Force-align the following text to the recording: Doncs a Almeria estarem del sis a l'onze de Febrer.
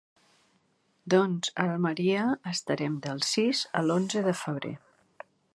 Doncs 1.13 1.51
a 1.65 1.67
Almeria 1.73 2.25
estarem 2.55 2.97
del 3.07 3.23
sis 3.35 3.65
a 3.83 3.87
l'onze 3.89 4.29
de 4.31 4.37
Febrer. 4.45 4.77